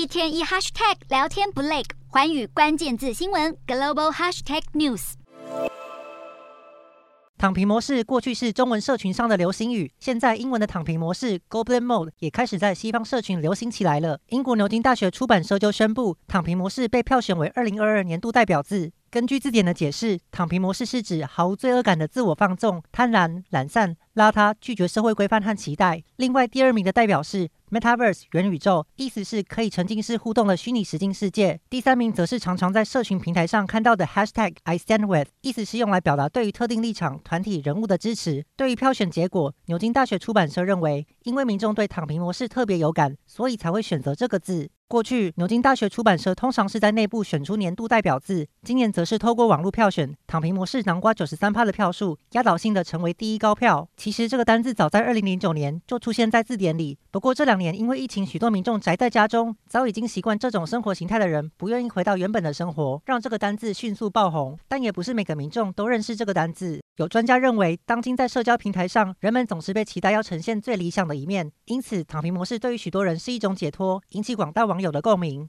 [0.00, 5.12] 一天一 hashtag 聊天不累，环宇关键字新闻 global hashtag news。
[7.36, 14.18] 躺平模式过去是中文社群上的流行语，现在英文的躺平模式 Goblin Mode 也开始在西方社群流行起来了。
[14.28, 18.92] 英国牛津大学出版社就宣布，躺平模式被票选为二零二二年度代表字。
[19.12, 26.04] 根据字典的解释，躺平模式是指毫无罪恶感的自我放纵、贪婪、懒散、邋遢、拒绝社会规范和期待。
[26.14, 31.60] 另外，第二名的代表是 Metaverse 元宇宙，意思是可以沉浸式互动的虚拟实境世界。
[31.68, 38.46] 第三名则是常常在社群平台上看到的 Hashtag I Stand With，意思是用来表达对于特定立场、团体、人物的支持。
[38.56, 44.70] 对于票选结果，牛津大学出版社认为，因为民众对躺平模式特别有感，所以才会选择这个字。
[44.90, 53.88] 过去，牛津大学出版社通常是在内部选出年度代表字，今年则是透过网络票选，躺平模式囊括九十三趴的票数，压倒性的成为第一高票。
[53.96, 64.58] 其实这个单字早在二零零九年就出现在字典里，不过这两年因为疫情，许多民众宅在家中，早已经习惯这种生活形态的人不愿意回到原本的生活，让这个单字迅速爆红。
[64.66, 66.80] 但也不是每个民众都认识这个单字。
[67.00, 75.48] 有专家认为，当今在社交平台上，人们总是被期待要呈现最理想的一面，因此躺平模式对于许多人是一种解脱，引起广大网友的共鸣。